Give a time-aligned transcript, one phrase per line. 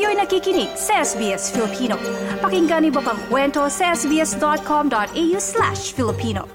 [0.00, 1.92] Kayo'y nakikinig sa SBS Filipino.
[2.40, 6.48] Pakinggan niyo pa ang kwento sa sbs.com.au slash Filipino.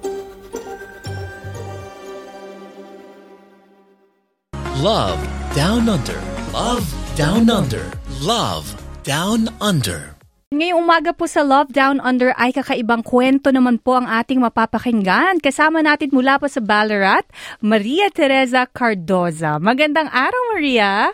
[4.82, 5.22] Love
[5.54, 6.18] Down Under.
[6.58, 7.86] Love Down Under.
[8.26, 8.66] Love
[9.06, 10.18] Down Under.
[10.50, 15.38] Ngayong umaga po sa Love Down Under ay kakaibang kwento naman po ang ating mapapakinggan.
[15.38, 17.30] Kasama natin mula po sa Ballarat,
[17.62, 19.62] Maria Teresa Cardoza.
[19.62, 21.14] Magandang araw, Maria!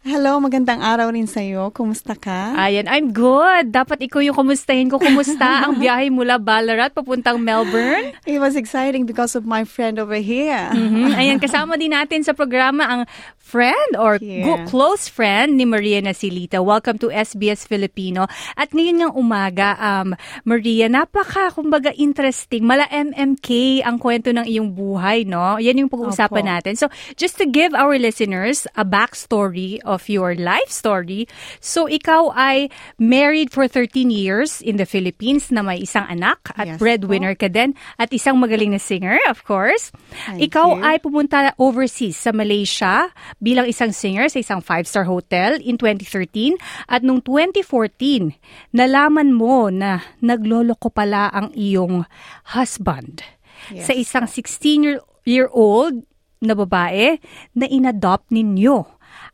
[0.00, 1.68] Hello, magandang araw rin sa iyo.
[1.76, 2.56] Kumusta ka?
[2.56, 3.68] Ayan, I'm good.
[3.68, 4.96] Dapat ikaw yung kumustahin ko.
[4.96, 8.16] Kumusta ang biyahe mula Ballarat papuntang Melbourne?
[8.24, 10.72] It was exciting because of my friend over here.
[10.72, 11.12] Mhm.
[11.20, 13.02] Ayan, kasama din natin sa programa ang
[13.36, 14.48] friend or Yeah.
[14.48, 16.64] go- close friend ni Maria Nasilita.
[16.64, 18.24] Welcome to SBS Filipino.
[18.56, 20.16] At ngayon ng umaga, um,
[20.48, 22.64] Maria, napaka, kumbaga, interesting.
[22.64, 25.60] Mala MMK ang kwento ng iyong buhay, no?
[25.60, 26.52] Yan yung pag-uusapan Opo.
[26.56, 26.72] natin.
[26.78, 26.88] So,
[27.20, 31.26] just to give our listeners a backstory of your life story.
[31.58, 32.70] So, ikaw ay
[33.02, 37.50] married for 13 years in the Philippines na may isang anak at Yes breadwinner ka
[37.50, 39.90] din at isang magaling na singer, of course.
[40.24, 40.86] Thank ikaw you.
[40.86, 43.10] ay pumunta overseas sa Malaysia
[43.42, 46.56] bilang isang singer sa isang five-star hotel in 2013
[46.88, 48.32] at nung 2014,
[48.72, 52.06] nalaman mo na nagloloko pala ang iyong
[52.54, 53.20] husband
[53.68, 56.06] Yes sa isang 16-year-old
[56.40, 57.20] na babae
[57.52, 58.88] na inadopt ninyo.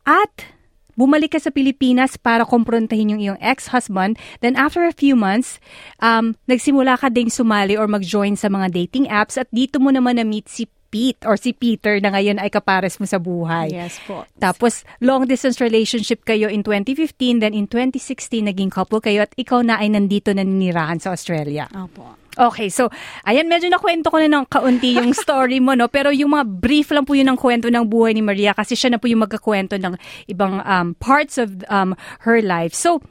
[0.07, 0.55] At
[0.97, 4.17] bumalik ka sa Pilipinas para komprontahin yung iyong ex-husband.
[4.41, 5.61] Then after a few months,
[6.01, 10.17] um, nagsimula ka ding sumali or mag-join sa mga dating apps at dito mo naman
[10.17, 13.75] na-meet si Pete or si Peter na ngayon ay kapares mo sa buhay.
[13.75, 14.23] Yes po.
[14.39, 19.59] Tapos, long distance relationship kayo in 2015, then in 2016, naging couple kayo at ikaw
[19.59, 21.67] na ay nandito na ninirahan sa Australia.
[21.75, 22.26] Opo.
[22.37, 22.93] Okay, so,
[23.25, 25.89] ayan, medyo nakwento ko na ng kaunti yung story mo, no?
[25.89, 28.93] Pero yung mga brief lang po yun ng kwento ng buhay ni Maria kasi siya
[28.93, 29.97] na po yung magkakwento ng
[30.29, 32.77] ibang um, parts of um, her life.
[32.77, 33.01] So,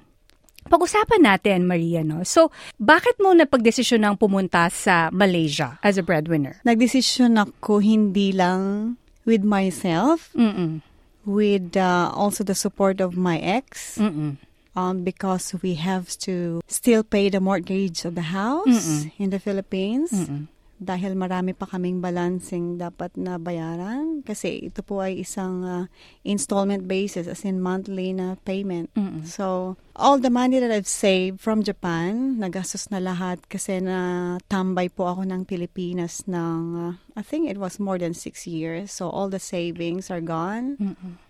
[0.70, 2.22] pag-usapan natin, Maria, no?
[2.22, 6.62] So, bakit mo napagdesisyon ng pumunta sa Malaysia as a breadwinner?
[6.62, 8.94] Nagdesisyon ako hindi lang
[9.26, 10.82] with myself, Mm-mm.
[11.26, 13.98] with uh, also the support of my ex.
[13.98, 14.38] Mm-mm.
[14.76, 20.12] Um, because we have to still pay the mortgage of the house in the Philippines.
[20.76, 24.20] Dahil marami pa kaming balancing dapat na bayaran.
[24.20, 25.88] Kasi ito po ay isang uh,
[26.20, 28.92] installment basis, as in monthly na payment.
[29.25, 34.93] So, all the money that I've saved from Japan, nagastos na lahat kasi na tambay
[34.93, 38.93] po ako ng Pilipinas ng, uh, I think it was more than six years.
[38.93, 40.76] So, all the savings are gone.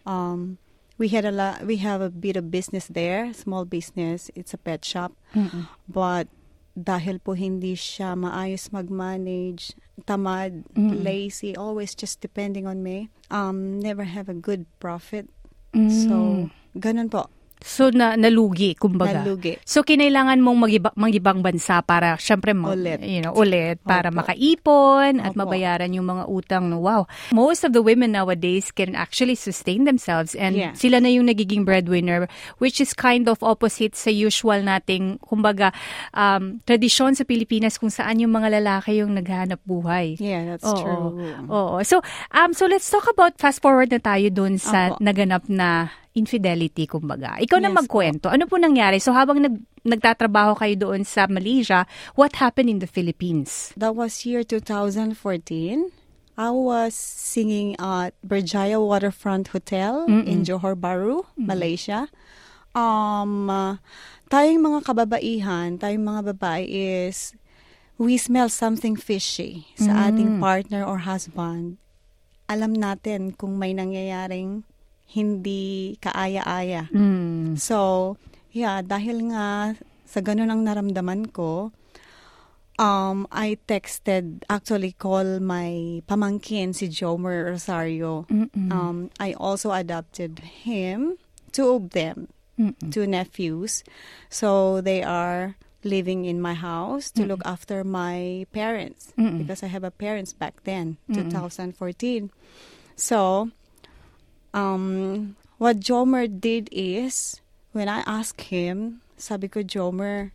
[0.02, 0.58] Um,
[0.98, 4.30] we had a lot, we have a bit of business there, small business.
[4.34, 5.12] It's a pet shop.
[5.88, 6.28] But
[6.76, 9.72] dahil po hindi siya maayos mag-manage,
[10.04, 15.28] tamad, lazy, always just depending on me, um, never have a good profit.
[16.08, 17.28] So, ganun po.
[17.58, 19.24] So, na, nalugi, kumbaga.
[19.24, 19.56] Nalugi.
[19.64, 23.00] So, kinailangan mong magiba, magibang bansa para, syempre, ma- Ulit.
[23.00, 24.22] You know, ulit, para Opo.
[24.22, 25.40] makaipon at Opo.
[25.42, 26.68] mabayaran yung mga utang.
[26.78, 27.08] Wow.
[27.32, 30.72] Most of the women nowadays can actually sustain themselves and Yeah.
[30.76, 32.28] sila na yung nagiging breadwinner,
[32.58, 35.72] which is kind of opposite sa usual nating, kumbaga,
[36.12, 40.14] um, tradisyon sa Pilipinas kung saan yung mga lalaki yung naghahanap buhay.
[40.20, 40.78] Yeah, that's Oo.
[40.78, 41.06] true.
[41.48, 41.76] Oo.
[41.82, 41.98] So,
[42.30, 45.02] um, so let's talk about, fast forward na tayo dun sa Opo.
[45.02, 47.36] naganap na infidelity, kumbaga.
[47.38, 48.32] Ikaw na Yes magkwento.
[48.32, 48.98] Ano po nangyari?
[48.98, 51.84] So, habang nag, nagtatrabaho kayo doon sa Malaysia,
[52.16, 53.76] what happened in the Philippines?
[53.76, 55.12] That was year 2014.
[56.36, 62.12] I was singing at Berjaya Waterfront Hotel in Johor Bahru, Malaysia.
[62.76, 63.80] Um, uh,
[64.28, 67.32] tayong mga kababaihan, tayong mga babae is
[67.96, 71.80] we smell something fishy sa ating partner or husband.
[72.52, 74.68] Alam natin kung may nangyayaring
[75.06, 76.90] hindi kaaya-aya.
[76.90, 77.54] Hmm.
[77.56, 78.16] So,
[78.50, 81.70] yeah, dahil nga sa ganun ang naramdaman ko,
[82.78, 88.26] um, I texted, actually call my pamangkin, si Jomer Rosario.
[88.72, 91.18] Um, I also adopted him,
[91.52, 92.28] two of them,
[92.90, 93.84] two nephews.
[94.28, 99.84] So, they are living in my house to look after my parents because I have
[99.84, 102.30] a parents back then, 2014.
[102.96, 103.50] So,
[104.56, 107.44] um, what Jomer did is,
[107.76, 110.32] when I asked him, sabi ko, Jomer,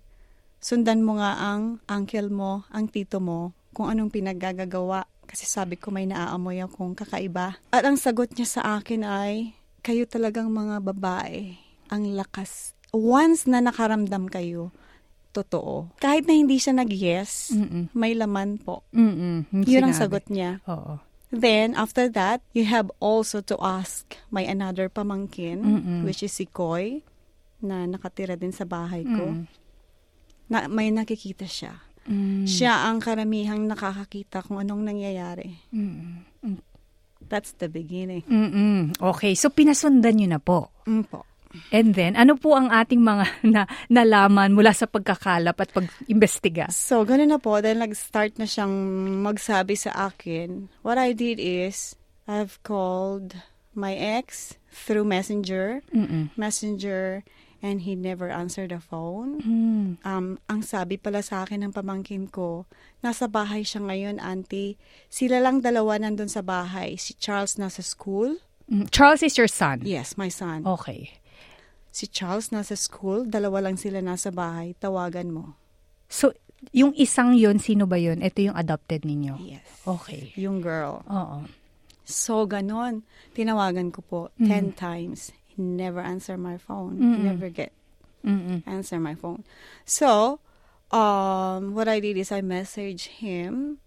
[0.61, 5.09] sundan mo nga ang uncle mo, ang tito mo, kung anong pinaggagawa.
[5.25, 7.55] Kasi sabi ko may naaamoy akong kakaiba.
[7.71, 11.55] At ang sagot niya sa akin ay, kayo talagang mga babae,
[11.89, 12.77] ang lakas.
[12.91, 14.75] Once na nakaramdam kayo,
[15.31, 15.87] totoo.
[16.03, 17.55] Kahit na hindi siya nag-yes,
[17.95, 18.83] may laman po.
[18.91, 19.47] Mm-mm.
[19.63, 20.03] Yun ang Sinabi.
[20.03, 20.59] sagot niya.
[20.67, 20.99] Oo.
[21.31, 25.63] Then, after that, you have also to ask my another pamangkin,
[26.03, 27.07] which is si Koy.
[27.61, 29.25] na nakatira din sa bahay ko.
[29.37, 29.45] Mm.
[30.51, 31.77] Na, may nakikita siya.
[32.09, 32.49] Mm.
[32.49, 35.61] Siya ang karamihang nakakakita kung anong nangyayari.
[35.69, 36.25] Mm.
[37.29, 38.25] That's the beginning.
[38.25, 38.97] Mm-mm.
[38.97, 40.73] Okay, so pinasundan niyo na po.
[40.89, 41.23] Mm po.
[41.71, 46.71] And then, ano po ang ating mga na, nalaman mula sa pagkakalap at pag-imbestiga?
[46.71, 47.59] So, ganun na po.
[47.59, 48.73] Then, nag-start na siyang
[49.23, 50.71] magsabi sa akin.
[50.81, 51.95] What I did is,
[52.27, 53.35] I've called
[53.73, 55.83] my ex through Messenger.
[55.95, 56.31] Mm-mm.
[56.35, 57.23] Messenger,
[57.61, 59.41] and he never answered the phone.
[59.41, 59.87] Mm.
[60.01, 62.65] Um, ang sabi pala sa akin ng pamangkin ko,
[63.05, 64.81] nasa bahay siya ngayon, auntie.
[65.07, 66.97] Sila lang dalawa nandun sa bahay.
[66.97, 68.41] Si Charles nasa school.
[68.65, 68.89] Mm.
[68.89, 69.85] Charles is your son?
[69.85, 70.65] Yes, my son.
[70.65, 71.13] Okay.
[71.91, 73.27] Si Charles nasa school.
[73.27, 74.73] Dalawa lang sila nasa bahay.
[74.79, 75.53] Tawagan mo.
[76.07, 76.31] So,
[76.71, 78.23] yung isang yon sino ba yun?
[78.23, 79.35] Ito yung adopted ninyo?
[79.43, 79.67] Yes.
[79.83, 80.31] Okay.
[80.35, 81.03] Yung girl.
[81.05, 81.45] Oo.
[82.01, 83.03] So, ganon.
[83.31, 84.73] Tinawagan ko po Mm.
[84.73, 85.19] 10 times.
[85.47, 86.95] He never answer my phone.
[86.95, 87.27] He Mm-mm.
[87.27, 87.71] never get
[88.23, 88.63] Mm-mm.
[88.63, 89.43] answer my phone.
[89.83, 90.39] So,
[90.89, 93.79] um, what I did is I messaged him,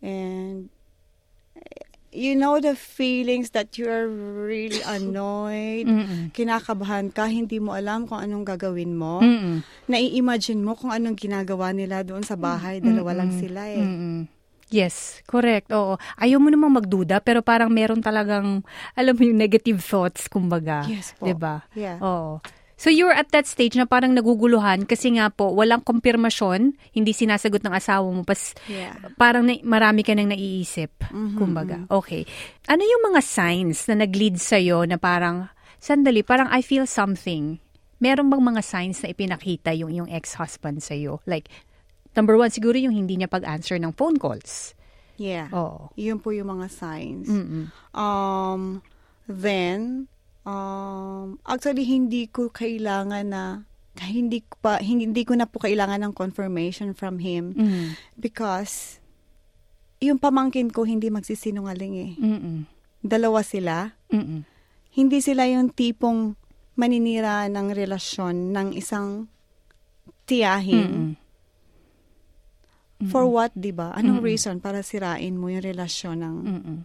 [0.00, 0.68] and
[2.14, 4.06] you know the feelings that you are
[4.46, 6.30] really annoyed, Mm-mm.
[6.30, 9.20] kinakabahan ka, hindi mo alam kung anong gagawin mo.
[9.20, 9.66] Mm-mm.
[9.90, 12.78] Nai-imagine mo kung anong ginagawa nila doon sa bahay.
[12.78, 13.42] Dalawa lang Mm-mm.
[13.42, 13.82] sila eh.
[13.82, 14.30] Mm-mm.
[14.72, 15.70] Yes, correct.
[15.70, 16.00] Oo.
[16.16, 18.64] Ayaw mo namang magduda, pero parang meron talagang,
[18.96, 20.88] alam mo yung negative thoughts, kumbaga.
[20.88, 21.28] Yes po.
[21.28, 21.62] 'Di ba?
[21.76, 22.00] Yeah.
[22.00, 22.40] Oo.
[22.84, 27.16] So you were at that stage na parang naguguluhan kasi nga po, walang kumpirmasyon, hindi
[27.16, 28.92] sinasagot ng asawa mo, pas Yeah.
[29.16, 31.36] parang na, marami ka nang naiisip, Mhm.
[31.40, 31.88] kumbaga.
[31.88, 32.28] Okay.
[32.68, 35.48] Ano yung mga signs na nag-lead sa'yo na parang,
[35.80, 37.56] sandali, parang I feel something.
[38.04, 41.24] Meron bang mga signs na ipinakita yung, yung ex-husband sa'yo?
[41.24, 41.48] Like,
[42.12, 44.76] number one, siguro yung hindi niya pag-answer ng phone calls.
[45.16, 45.48] Yeah.
[45.56, 45.88] Oo.
[45.96, 47.32] Yun po yung mga signs.
[47.32, 47.72] Mm-mm.
[47.96, 48.84] Um,
[49.24, 50.12] then,
[50.44, 53.42] um, actually, hindi ko kailangan na,
[54.00, 57.94] hindi ko pa, hindi ko na po kailangan ng confirmation from him Mm.
[58.18, 58.98] because
[59.98, 62.12] yung pamangkin ko hindi magsisinungaling eh.
[62.18, 62.56] Mm-mm.
[63.00, 63.94] Dalawa sila.
[64.10, 64.42] Mm-mm.
[64.90, 66.34] Hindi sila yung tipong
[66.74, 69.30] maninira ng relasyon ng isang
[70.26, 71.16] tiyahin.
[73.00, 73.08] Mm-mm.
[73.10, 73.92] For what, di ba?
[73.92, 74.28] Anong Mm-mm.
[74.28, 76.78] reason para sirain mo yung relasyon ng Mm-mm.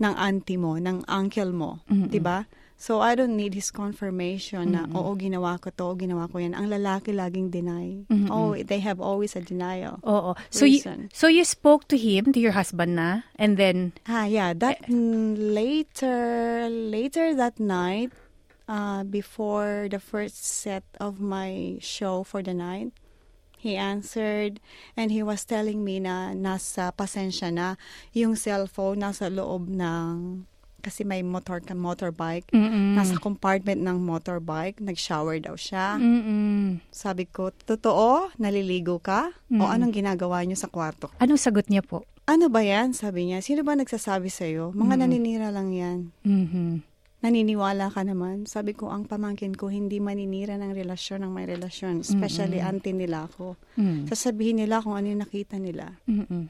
[0.00, 1.84] ng auntie mo, ng uncle mo.
[1.86, 2.48] 'di ba?
[2.80, 4.96] So I don't need his confirmation na Mm-mm.
[4.96, 6.56] oo ginawa ko to, ginawa ko 'yan.
[6.56, 8.08] Ang lalaki laging deny.
[8.08, 8.32] Mm-mm.
[8.32, 10.00] Oh, they have always a denial.
[10.00, 10.32] Oo.
[10.48, 10.80] So, you,
[11.12, 15.36] so you spoke to him, to your husband na, and then, Ah, yeah, that mm,
[15.36, 18.16] later later that night
[18.64, 22.96] uh before the first set of my show for the night,
[23.60, 24.56] he answered
[24.96, 27.76] and he was telling me na nasa pasensya na
[28.16, 30.48] yung cellphone nasa loob ng
[30.80, 32.96] kasi may motor motorbike Mm-mm.
[32.96, 35.94] nasa compartment ng motorbike, nag-shower daw siya.
[35.96, 36.80] Mm-mm.
[36.88, 38.32] Sabi ko, totoo?
[38.36, 39.30] Naliligo ka?
[39.48, 39.70] O Mm.
[39.70, 41.12] anong ginagawa niyo sa kwarto?
[41.16, 42.02] Anong sagot niya po?
[42.24, 42.90] Ano ba yan?
[42.90, 44.70] Sabi niya, sino ba nagsasabi sa'yo?
[44.72, 45.00] Mga Mm.
[45.00, 45.98] naninira lang yan.
[46.22, 46.86] Mhm.
[47.20, 48.48] Naniniwala ka naman.
[48.48, 52.00] Sabi ko, ang pamangkin ko hindi maninira ng relasyon ng may relasyon.
[52.00, 52.68] Especially Mm-mm.
[52.72, 53.60] auntie nila ako.
[53.76, 54.08] Mm.
[54.08, 56.00] Sasabihin nila kung ano yung nakita nila.
[56.08, 56.48] Mm-mm.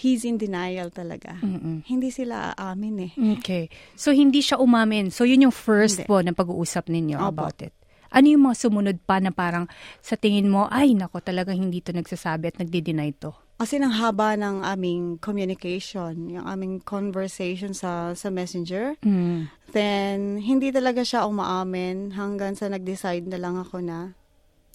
[0.00, 1.36] He's in denial talaga.
[1.44, 1.84] Mm-mm.
[1.84, 3.12] Hindi sila aamin eh.
[3.36, 3.68] Okay.
[3.92, 5.12] So, hindi siya umamin.
[5.12, 6.08] So, yun yung first Hindi.
[6.08, 7.28] po na pag-uusap ninyo Opo.
[7.28, 7.76] about it.
[8.08, 9.68] Ano yung mga sumunod pa na parang
[10.00, 13.30] sa tingin mo, ay, nako, talagang hindi to nagsasabi at nagdi-deny to?
[13.60, 19.52] Kasi nang haba ng aming communication, yung aming conversation sa sa messenger, Mm.
[19.76, 24.16] then hindi talaga siya umaamin hanggang sa nag-decide na lang ako na,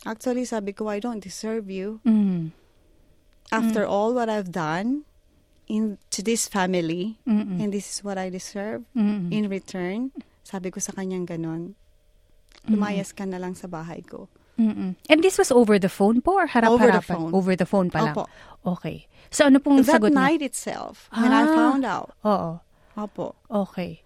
[0.06, 1.98] actually sabi ko, I don't deserve you.
[2.06, 2.54] Mm.
[3.50, 5.02] After all what I've done
[5.68, 7.58] in to this family, Mm-mm.
[7.58, 9.32] and this is what I deserve Mm-mm.
[9.32, 10.12] in return,
[10.44, 11.74] sabi ko sa kanyang ganon,
[12.70, 14.30] lumayas ka na lang sa bahay ko.
[14.56, 14.96] Mm-mm.
[15.10, 16.72] And this was over the phone po or harap-harapan?
[16.72, 17.32] Over the phone.
[17.36, 18.16] Over the phone pa lang?
[18.16, 18.24] Opo.
[18.80, 19.06] Okay.
[19.30, 20.22] So, ano pong That sagot niya?
[20.32, 21.52] night itself, when I Ah.
[21.52, 22.62] found out, Oo.
[22.96, 24.05] opo, Okay.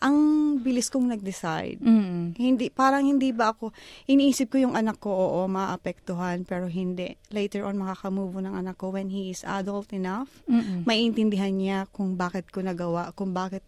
[0.00, 0.16] Ang
[0.64, 1.76] bilis kong nag-decide.
[1.84, 2.32] Mm-mm.
[2.32, 3.76] Hindi, parang hindi ba ako,
[4.08, 7.20] iniisip ko yung anak ko, oo, maapektuhan, pero hindi.
[7.28, 10.40] Later on, makakamove on ng anak ko when he is adult enough.
[10.48, 10.88] Mm-mm.
[10.88, 13.60] Maiintindihan niya kung bakit ko nagawa, kung bakit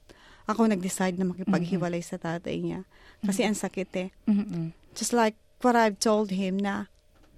[0.48, 2.80] ako nag-decide na makipaghiwalay sa tatay niya.
[3.22, 4.08] Kasi ang sakit eh.
[4.26, 4.72] Mm-mm.
[4.96, 6.90] Just like what I've told him na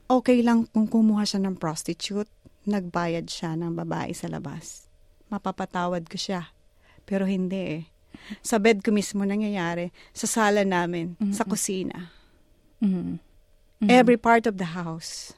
[0.08, 2.30] okay lang kung kumuha siya ng prostitute,
[2.64, 4.88] nagbayad siya ng babae sa labas.
[5.28, 6.54] Mapapatawad ko siya.
[7.04, 7.82] Pero hindi eh.
[8.40, 12.12] Sa bed ko mismo nangyayari, sa sala namin, sa kusina.
[12.80, 13.20] Mm-mm.
[13.84, 15.36] Every part of the house.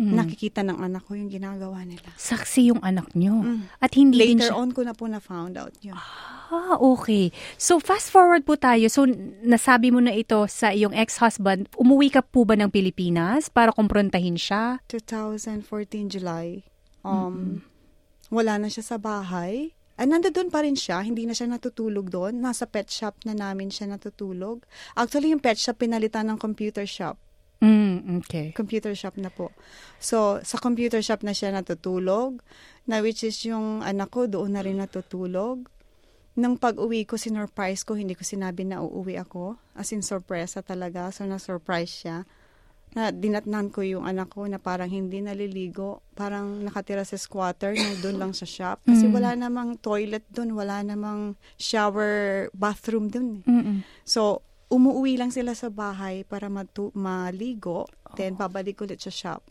[0.00, 2.08] nakikita ng anak ko yung ginagawa nila.
[2.16, 3.66] Saksi yung anak nyo.
[3.84, 4.56] At hindi din Later siya...
[4.56, 5.92] on ko na po na-found out yun.
[5.92, 7.28] Ah, okay.
[7.60, 8.88] So, fast forward po tayo.
[8.88, 9.04] So,
[9.44, 11.68] nasabi mo na ito sa iyong ex-husband.
[11.76, 14.80] Umuwi ka po ba ng Pilipinas para kumprontahin siya?
[14.88, 16.64] 2014 July,
[17.04, 17.60] um,
[18.32, 19.76] wala na siya sa bahay.
[20.00, 22.40] Ah, nandoon pa rin siya, hindi na siya natutulog doon.
[22.40, 24.64] Nasa pet shop na namin siya natutulog.
[24.96, 27.20] Actually, yung pet shop pinalitan ng computer shop.
[27.60, 28.56] Mm, okay.
[28.56, 29.52] Computer shop na po.
[30.00, 32.40] So, sa computer shop na siya natutulog,
[32.88, 35.68] na which is yung anak ko doon na rin natutulog.
[36.40, 39.60] Nang pag-uwi ko, sinurprise ko, hindi ko sinabi na uuwi ako.
[39.76, 41.12] As in, sorpresa talaga.
[41.12, 42.24] So, na-surprise siya.
[42.90, 46.02] Na dinatnan ko yung anak ko na parang hindi naliligo.
[46.12, 48.82] Parang nakatira sa squatter na doon lang sa shop.
[48.82, 53.28] Kasi wala namang toilet doon, wala namang shower, bathroom doon.
[53.38, 53.46] eh.
[53.46, 53.78] Mm-mm.
[54.02, 57.86] So, umuwi lang sila sa bahay para matu- maligo.
[58.12, 59.46] Then, babalik ulit sa shop.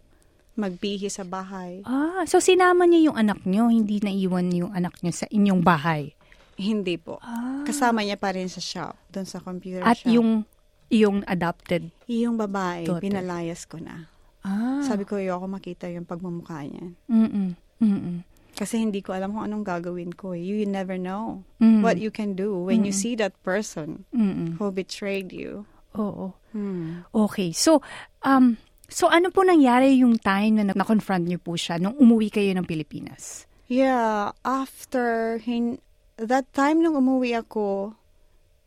[0.53, 1.79] Magbihi sa bahay.
[1.87, 6.11] Ah, so sinama niya yung anak nyo, hindi naiwan yung anak nyo sa inyong bahay.
[6.59, 7.23] Hindi po.
[7.63, 10.11] Kasama niya pa rin sa shop, doon sa computer At shop.
[10.11, 10.43] yung
[10.89, 11.89] yung adopted.
[12.05, 13.01] yung babae, Daughter.
[13.01, 14.09] pinalayas ko na.
[14.41, 14.81] Ah.
[14.81, 16.89] Sabi ko, ayoko makita yung pagmumukha niya.
[17.05, 17.53] Mm-mm.
[17.79, 18.17] Mm-mm.
[18.51, 20.33] Kasi hindi ko alam kung anong gagawin ko.
[20.33, 20.41] eh.
[20.41, 21.79] You never know Mm.
[21.79, 24.57] what you can do when you see that person Mm-mm.
[24.57, 25.63] who betrayed you.
[25.93, 26.33] Oo.
[26.51, 27.05] Hmm.
[27.09, 27.53] Okay.
[27.53, 27.79] So,
[28.21, 32.51] um, so ano po nangyari yung time na na-confront niyo po siya nung umuwi kayo
[32.51, 33.45] ng Pilipinas?
[33.69, 35.77] Yeah, after hin-
[36.17, 37.93] that time nung umuwi ako,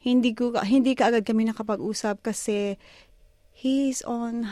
[0.02, 2.74] hindi ko hindi ka agad kami nakapag-usap kasi
[3.54, 4.44] he's on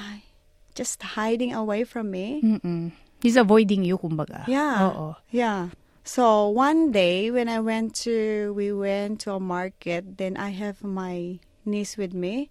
[0.79, 2.39] just hiding away from me.
[2.41, 2.95] Mm-mm.
[3.21, 4.47] He's avoiding you, kumbaga.
[4.47, 4.89] Yeah.
[4.89, 5.19] Oo.
[5.29, 5.75] Yeah.
[6.07, 10.81] So one day when I went to we went to a market, then I have
[10.81, 12.49] my niece with me.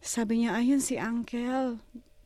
[0.00, 1.82] Sabi niya, ayun si Uncle.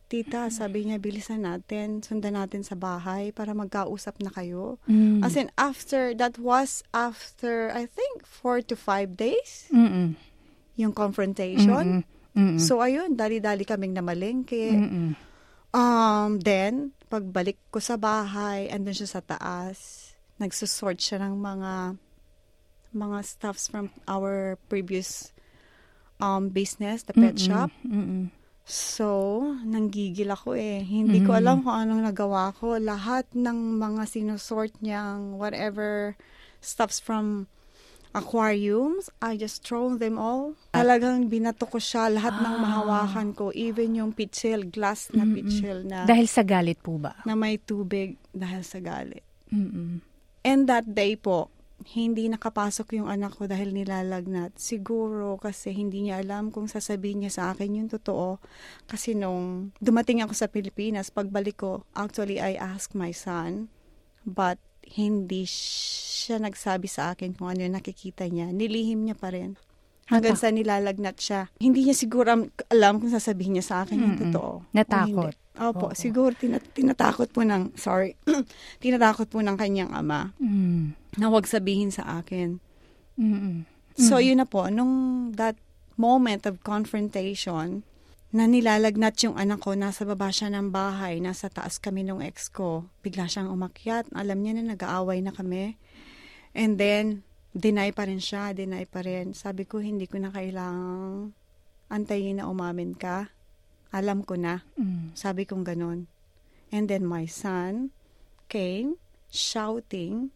[0.07, 4.79] Tita, sabi niya, bilisan natin, sundan natin sa bahay para magkausap na kayo.
[4.87, 5.27] Mm.
[5.27, 10.15] As in, after, that was after, I think, four to five days, Mm-mm.
[10.79, 12.07] yung confrontation.
[12.39, 12.63] Mm-mm.
[12.63, 14.79] So, ayun, dali-dali kaming namalengke.
[14.79, 15.19] Mm-mm.
[15.75, 20.13] Um, then, pagbalik ko sa bahay, andun siya sa taas.
[20.39, 21.73] Nagsusort siya ng mga
[22.97, 25.35] mga stuffs from our previous
[26.17, 27.69] um business, the pet shop.
[27.85, 28.33] Mm-mm.
[28.67, 29.07] So,
[29.63, 30.83] nanggigil ako eh.
[30.83, 32.75] Hindi ko alam kung anong nagawa ko.
[32.83, 36.19] Lahat ng mga sinusort niyang whatever
[36.59, 37.47] stuffs from
[38.11, 40.59] aquariums, I just throw them all.
[40.75, 46.03] Talagang binato ko siya, lahat ng mahawakan ko, even yung pitchel, glass na pitchel na,
[46.03, 47.23] Dahil sa galit po ba?
[47.23, 49.23] na may tubig dahil sa galit.
[49.55, 50.03] Mm-mm.
[50.43, 51.55] And that day po,
[51.87, 54.59] hindi nakapasok yung anak ko dahil nilalagnat.
[54.59, 58.43] Siguro kasi hindi niya alam kung sasabihin niya sa akin yung totoo.
[58.91, 63.71] Kasi nung dumating ako sa Pilipinas, pagbalik ko, actually I asked my son,
[64.27, 68.51] but hindi siya nagsabi sa akin kung ano yung nakikita niya.
[68.51, 69.55] Nilihim niya pa rin.
[70.07, 71.51] Hanggang sa nilalagnat siya.
[71.59, 74.63] Hindi niya siguro am- alam kung sasabihin niya sa akin yung totoo.
[74.71, 75.35] Natakot.
[75.57, 75.73] Hindi.
[75.73, 78.15] Opo, siguro tina- tinatakot po ng, sorry,
[78.85, 80.93] tinatakot po ng kanyang ama Mm.
[81.17, 82.61] na huwag sabihin sa akin.
[83.17, 83.65] Mm-mm.
[83.97, 85.57] So, yun na po, nung that
[85.97, 87.81] moment of confrontation,
[88.29, 92.53] na nilalagnat yung anak ko, nasa baba siya ng bahay, nasa taas kami nung ex
[92.53, 95.81] ko, bigla siyang umakyat, alam niya na nag-aaway na kami.
[96.53, 97.25] And then,
[97.57, 99.33] deny pa rin siya, deny pa rin.
[99.33, 101.33] Sabi ko, hindi ko na kailangang
[101.89, 103.33] antayin na umamin ka.
[103.95, 104.63] Alam ko na.
[104.79, 105.15] Mm.
[105.15, 106.11] Sabi kong ganun.
[106.75, 107.95] And then my son
[108.51, 108.99] came
[109.31, 110.35] shouting.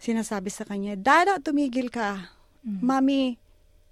[0.00, 2.32] Sinasabi sa kanya, Dada, tumigil ka.
[2.64, 3.36] Mami,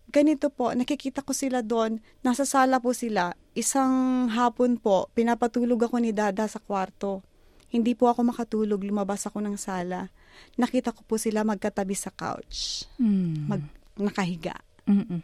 [0.09, 3.33] ganito po, nakikita ko sila doon, nasa sala po sila.
[3.53, 7.25] Isang hapon po, pinapatulog ako ni Dada sa kwarto.
[7.69, 10.09] Hindi po ako makatulog, lumabas ako ng sala.
[10.57, 12.89] Nakita ko po sila magkatabi sa couch.
[12.97, 13.45] Mm.
[13.45, 13.63] Mag,
[14.01, 14.57] nakahiga.
[14.89, 15.21] Mm-mm.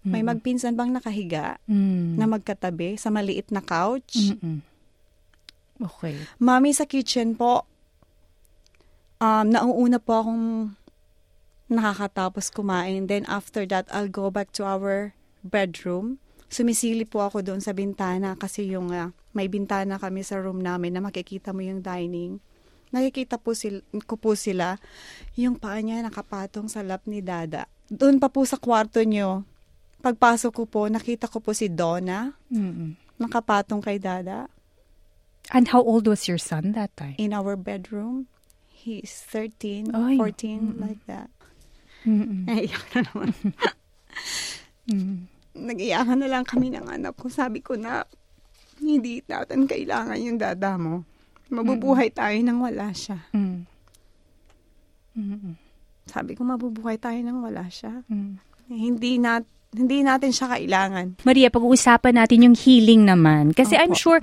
[0.00, 2.16] May magpinsan bang nakahiga Mm.
[2.16, 4.32] na magkatabi sa maliit na couch?
[4.32, 4.64] Mm-mm.
[5.78, 6.16] Okay.
[6.36, 7.68] Mami, sa kitchen po,
[9.18, 10.46] um, nauuna po akong
[11.68, 13.06] nakakatapos kumain.
[13.06, 16.16] Then after that, I'll go back to our bedroom.
[16.48, 20.90] Sumisili po ako doon sa bintana kasi yung ah, may bintana kami sa room namin
[20.90, 22.42] na makikita mo yung dining.
[22.90, 24.74] Nakikita po sil- ko po sila,
[25.38, 27.70] yung paa niya nakapatong sa lap ni Dada.
[27.86, 29.46] Doon pa po sa kwarto niyo,
[30.00, 32.96] pagpasok ko po, nakita ko po si Donna, Mm-mm.
[33.20, 34.48] nakapatong kay Dada.
[35.50, 37.16] And how old was your son that time?
[37.20, 38.26] in our bedroom.
[38.70, 41.28] He's 13, Ay, 14, like that.
[42.08, 42.44] Mm-mm.
[42.48, 43.30] Naiyak na naman.
[44.88, 45.28] Mm.
[45.52, 47.28] Nag-iyakan na lang kami ng anak ko.
[47.28, 48.08] Sabi ko na,
[48.80, 51.04] hindi natin kailangan yung dada mo.
[51.52, 53.20] Mabubuhay tayo nang wala siya.
[53.36, 53.68] Mm.
[55.18, 55.54] Mm.
[56.08, 58.00] Sabi ko, mabubuhay tayo nang wala siya.
[58.08, 58.40] Mm.
[58.70, 61.22] Hindi nat hindi natin siya kailangan.
[61.22, 63.54] Maria, pag-uusapan natin yung healing naman.
[63.54, 64.02] Kasi I'm Opo.
[64.02, 64.20] sure,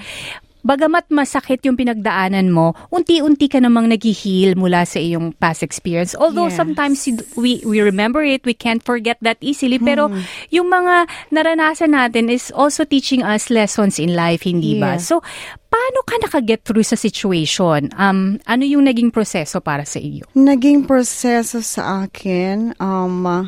[0.59, 6.11] bagamat masakit yung pinagdaanan mo, unti-unti ka namang nag-heal mula sa iyong past experience.
[6.19, 6.59] Although Yes.
[6.59, 7.07] sometimes
[7.39, 9.79] we we remember it, we can't forget that easily.
[9.79, 10.19] Pero Hmm.
[10.51, 14.99] yung mga naranasan natin is also teaching us lessons in life, hindi ba?
[14.99, 15.03] Yeah.
[15.07, 15.23] So,
[15.71, 17.87] paano ka nakaget through sa situation?
[17.95, 20.27] Um, ano yung naging proseso para sa iyo?
[20.35, 23.47] Naging proseso sa akin, um, uh,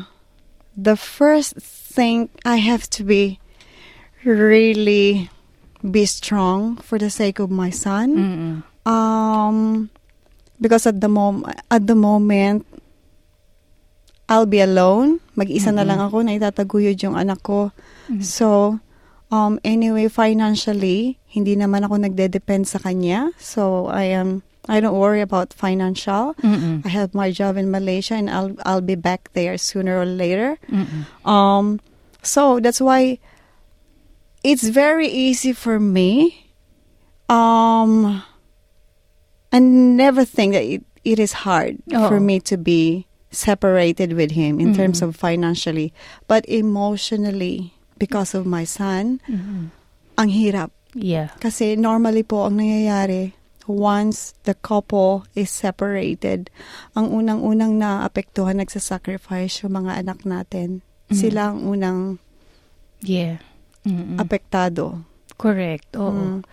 [0.80, 3.36] the first thing I have to be
[4.24, 5.28] really
[5.84, 8.08] be strong for the sake of my son.
[8.16, 8.54] Mm-mm.
[8.88, 9.90] Um,
[10.60, 12.64] because at the mom at the moment,
[14.28, 15.20] I'll be alone.
[15.34, 17.74] Mag-isa na lang ako na itataguyod yung anak ko.
[18.22, 18.78] So,
[19.34, 23.34] um, anyway, financially, hindi naman ako nagde-depend sa kanya.
[23.42, 26.38] So, I am, I don't worry about financial.
[26.46, 26.86] Mm-mm.
[26.86, 30.62] I have my job in Malaysia and I'll, I'll be back there sooner or later.
[31.26, 31.82] Um,
[32.22, 33.18] so that's why
[34.46, 36.46] it's very easy for me.
[37.28, 38.22] Um,
[39.52, 44.58] I never think that it, it is hard for me to be separated with him
[44.58, 45.92] in terms of financially,
[46.26, 49.70] but emotionally because of my son, Mhm.
[50.18, 50.70] ang hirap.
[50.94, 51.30] Yeah.
[51.38, 53.32] Kasi normally po ang nangyayari,
[53.66, 56.48] once the couple is separated,
[56.96, 60.80] ang unang-unang naapektuhan, nagsasacrifice yung mga anak natin.
[61.10, 62.18] Sila ang unang
[63.02, 63.40] Yeah.
[63.82, 64.20] Mm-mm.
[64.20, 65.02] apektado.
[65.40, 65.96] Correct.
[65.96, 66.12] Oo.
[66.12, 66.44] Mm.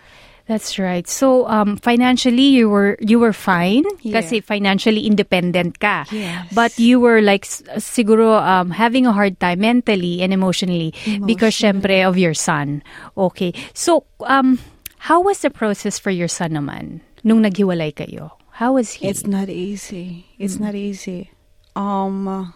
[0.48, 1.04] That's right.
[1.04, 4.16] So, um, financially, you were you were fine Yeah.
[4.16, 6.08] kasi financially independent ka.
[6.08, 6.48] Yes.
[6.56, 7.44] But you were like
[7.76, 10.96] siguro um, having a hard time mentally and emotionally
[11.28, 12.80] because syempre of your son.
[13.12, 13.52] Okay.
[13.76, 14.56] So, um,
[14.98, 18.38] how was the process for your son naman nung naghiwalay kayo?
[18.58, 19.06] How was he?
[19.06, 20.26] It's not easy.
[20.38, 21.30] It's not easy.
[21.78, 22.46] Um, uh,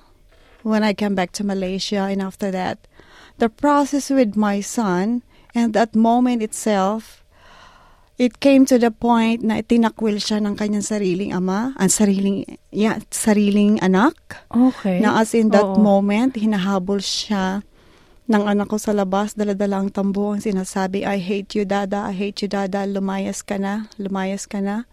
[0.66, 2.90] when I came back to Malaysia and after that,
[3.38, 5.22] the process with my son
[5.54, 7.22] and that moment itself,
[8.18, 12.98] it came to the point na tinakwil siya ng kanyang sariling ama, ang sariling, yeah,
[13.10, 14.42] sariling anak.
[14.50, 14.98] okay.
[14.98, 15.78] Na as in that Oo.
[15.78, 17.62] moment, hinahabol siya
[18.30, 22.14] ng anak ko sa labas, daladala ang tambo, ang sinasabi, I hate you, dada, I
[22.14, 24.86] hate you, dada, lumayas ka na, lumayas ka na.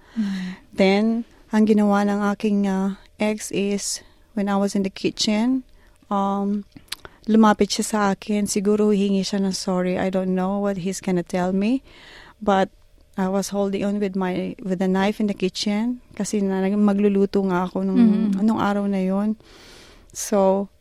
[0.74, 4.02] Then, ang ginawa ng aking uh, ex is,
[4.34, 5.64] when I was in the kitchen,
[6.10, 6.66] um,
[7.30, 8.50] lumapit siya sa akin.
[8.50, 9.98] Siguro hingi siya ng sorry.
[10.02, 11.86] I don't know what he's gonna tell me.
[12.42, 12.74] But,
[13.20, 17.44] I was holding on with my with a knife in the kitchen kasi na, magluluto
[17.52, 18.40] nga ako nung Mhm.
[18.40, 19.36] anong araw na yon.
[20.16, 20.72] So,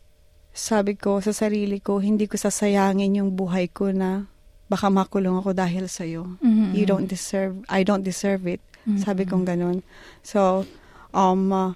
[0.51, 4.25] sabi ko sa sarili ko, hindi ko sasayangin yung buhay ko na
[4.69, 6.37] baka makulong ako dahil sa iyo.
[6.41, 6.77] Mhm.
[6.77, 8.61] You don't deserve I don't deserve it.
[8.85, 9.01] Mhm.
[9.01, 9.81] Sabi kong ganun.
[10.21, 10.65] So,
[11.09, 11.73] um, uh,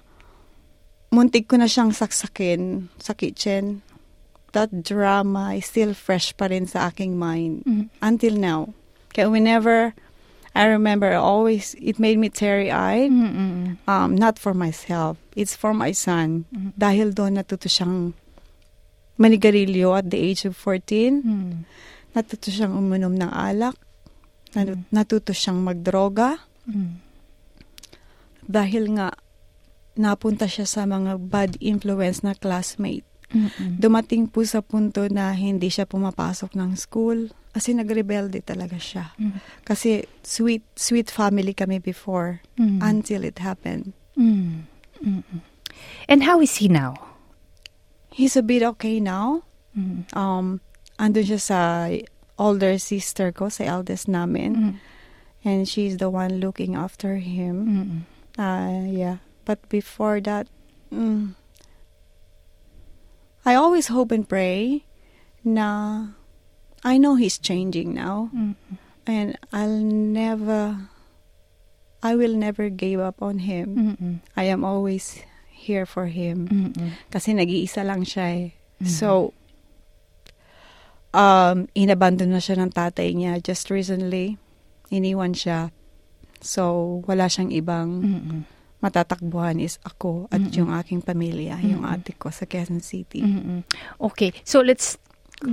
[1.10, 3.82] muntik ko na siyang saksakin sa kitchen.
[4.54, 7.84] That drama is still fresh pa rin sa aking mind Mhm.
[8.00, 8.60] until now.
[9.10, 9.94] Kaya whenever
[10.54, 13.10] I remember, always, it made me teary-eyed.
[13.10, 13.74] Mm-mm.
[13.90, 15.18] Um, not for myself.
[15.34, 16.46] It's for my son.
[16.78, 18.14] Dahil doon natuto siyang
[19.18, 21.22] manigarilyo at the age of 14.
[21.22, 21.52] Mm.
[22.14, 23.78] Natuto siyang uminom ng alak.
[24.54, 26.38] Nat- Natuto siyang magdroga.
[26.66, 27.02] Mm.
[28.44, 29.08] Dahil nga,
[29.94, 33.06] napunta siya sa mga bad influence na classmate.
[33.34, 33.82] Mm-mm.
[33.82, 37.30] Dumating po sa punto na hindi siya pumapasok ng school.
[37.54, 39.14] Kasi nagrebelde talaga siya.
[39.14, 39.38] Mm.
[39.62, 42.42] Kasi sweet, sweet family kami before.
[42.58, 42.82] Mm.
[42.82, 43.94] Until it happened.
[44.18, 44.66] Mm.
[46.06, 47.13] And how is he now?
[48.14, 49.42] He's a bit okay now.
[49.74, 50.06] Mm.
[50.14, 50.62] Um,
[51.02, 51.60] andun siya sa
[52.38, 54.54] older sister ko, sa eldest namin.
[54.54, 54.74] Mm.
[55.42, 57.56] And she's the one looking after him.
[57.66, 57.90] Mm.
[58.38, 59.18] Uh, yeah.
[59.42, 60.46] But before that,
[60.94, 61.34] mm,
[63.44, 64.86] I always hope and pray
[65.42, 66.14] na
[66.86, 68.30] I know he's changing now.
[68.30, 68.54] Mm.
[69.10, 70.88] And I'll never,
[72.00, 73.98] I will never give up on him.
[73.98, 74.14] Mm.
[74.38, 75.18] I am always
[75.64, 76.46] here for him.
[76.46, 76.92] Mm.
[77.08, 78.48] Kasi nag-iisa lang siya eh.
[78.84, 79.32] So,
[81.14, 84.36] um, inabandon na siya ng tatay niya just recently.
[84.92, 85.72] Iniwan siya.
[86.44, 88.40] So, wala siyang ibang Mm.
[88.84, 90.56] matatakbuhan is ako at Mm-mm.
[90.60, 91.94] yung aking pamilya, yung Mm-mm.
[91.96, 93.24] ate ko sa Quezon City.
[93.24, 93.64] Mm-mm.
[93.96, 94.36] Okay.
[94.44, 95.00] So let's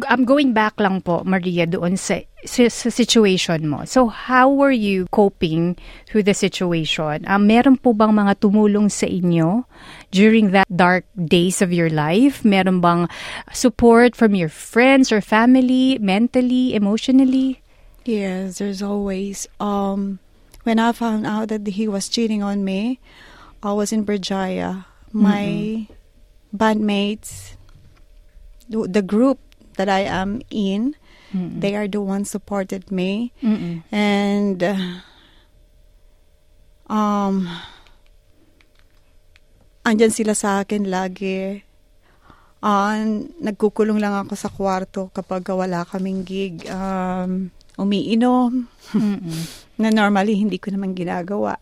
[0.08, 3.84] I'm going back lang po, Maria, doon sa, sa, sa situation mo.
[3.84, 5.76] So, how were you coping
[6.08, 7.28] through the situation?
[7.28, 9.68] Um, meron po bang mga tumulong sa inyo
[10.12, 12.44] during that dark days of your life?
[12.48, 13.12] Meron bang
[13.52, 17.60] support from your friends or family, mentally, emotionally?
[18.06, 19.46] Yes, there's always.
[19.60, 20.20] Um,
[20.64, 23.00] when I found out that he was cheating on me,
[23.62, 24.86] I was in Berjaya.
[25.12, 25.88] My
[26.56, 27.60] bandmates,
[28.70, 29.40] the, the group
[29.82, 30.94] that I am in,
[31.34, 31.58] Mm-mm.
[31.58, 33.82] they are the ones supported me, Mm-mm.
[33.90, 35.02] and uh,
[36.86, 37.50] um,
[39.82, 41.66] andyan sila sa akin lagi.
[42.62, 42.94] Ah,
[43.42, 46.62] nagkukulong lang ako sa kwarto kapag wala kaming gig.
[46.70, 47.50] Um,
[47.82, 49.34] umiinom Mm-mm.
[49.82, 51.58] na normally hindi ko naman ginagawa.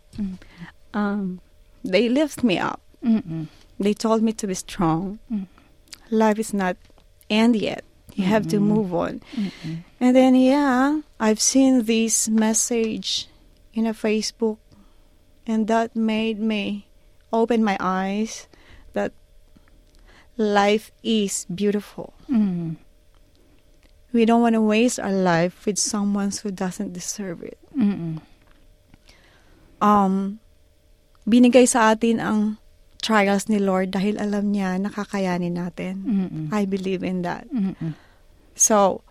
[0.92, 1.40] Um,
[1.80, 2.84] they lift me up.
[3.00, 3.48] Mm-mm.
[3.80, 5.24] They told me to be strong.
[5.32, 5.48] Mm.
[6.12, 6.76] Life is not
[7.32, 7.80] end yet.
[8.16, 9.20] You have to move on.
[9.34, 9.84] Mm-mm.
[10.00, 13.28] And then yeah, I've seen this message
[13.72, 14.58] in a Facebook
[15.46, 16.88] and that made me
[17.32, 18.48] open my eyes
[18.92, 19.12] that
[20.36, 22.14] life is beautiful.
[22.30, 22.76] Mm.
[24.12, 27.58] We don't want to waste our life with someone who doesn't deserve it.
[27.76, 28.18] Mm-mm.
[29.80, 30.38] um,
[31.26, 32.40] binigay sa atin ang
[33.00, 35.94] trials ni Lord dahil alam niya nakakayanin natin.
[36.04, 36.46] Mm-mm.
[36.52, 37.48] I believe in that.
[37.48, 37.96] Mm-mm.
[38.54, 39.02] So,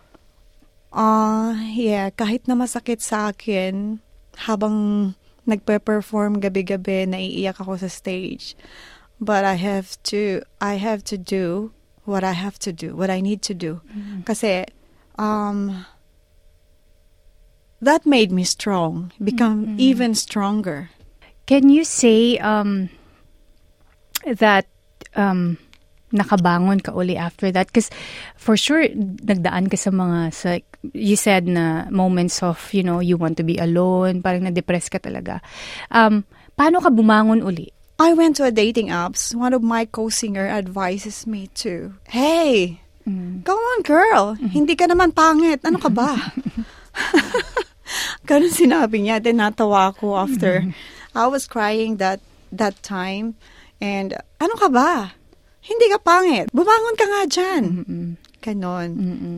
[0.94, 3.98] uh, yeah, kahit na masakit sa akin,
[4.46, 5.12] habang
[5.46, 8.54] nagpe-perform gabi-gabi, naiiyak ako sa stage.
[9.20, 11.74] But I have to, I have to do
[12.06, 13.82] what I have to do, what I need to do.
[14.24, 14.64] Kasi,
[15.18, 15.84] um,
[17.82, 20.90] that made me strong, become even stronger.
[21.44, 22.88] Can you say um,
[24.26, 24.66] that
[25.16, 25.58] um,
[26.12, 27.68] nakabangon ka uli after that?
[27.68, 27.90] Because
[28.36, 30.58] for sure, nagdaan ka sa mga, sa,
[30.92, 34.98] you said na moments of, you know, you want to be alone, parang na-depress ka
[34.98, 35.40] talaga.
[35.90, 36.24] Um,
[36.58, 37.70] paano ka bumangon uli?
[38.00, 39.36] I went to a dating apps.
[39.36, 42.80] One of my co-singer advises me to, Hey,
[43.44, 44.40] go on girl.
[44.40, 45.60] Hindi ka naman pangit.
[45.68, 46.16] Ano ka ba?
[48.28, 49.20] Ganun sinabi niya.
[49.20, 50.64] Then natawa ako after.
[51.12, 53.36] I was crying that that time.
[53.80, 55.16] And ano ka ba?
[55.60, 56.48] Hindi ka pangit.
[56.52, 57.62] Bumangon ka nga dyan.
[58.40, 58.88] Ganon.